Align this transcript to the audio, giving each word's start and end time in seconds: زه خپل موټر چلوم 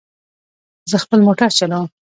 زه 0.89 0.97
خپل 1.03 1.19
موټر 1.27 1.49
چلوم 1.59 1.85